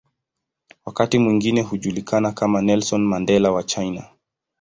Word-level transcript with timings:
Wakati 0.85 1.19
mwingine 1.19 1.61
hujulikana 1.61 2.31
kama 2.31 2.61
"Nelson 2.61 3.01
Mandela 3.05 3.51
wa 3.51 3.63
China". 3.63 4.03